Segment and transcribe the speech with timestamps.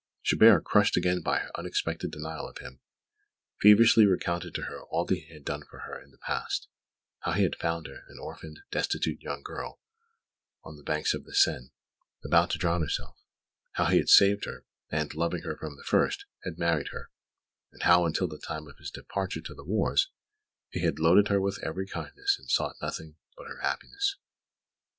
[0.23, 2.79] Chabert, crushed again by her unexpected denial of him,
[3.61, 6.67] feverishly recounted to her all that he had done for her in the past
[7.19, 9.79] how he had found her, an orphaned, destitute young girl,
[10.63, 11.69] on the banks of the Seine,
[12.25, 13.15] about to drown herself;
[13.73, 17.11] how he had saved her, and, loving her from the first, had married her;
[17.71, 20.09] and how, until the time of his departure to the wars,
[20.71, 24.15] he had loaded her with every kindness and sought nothing but her happiness.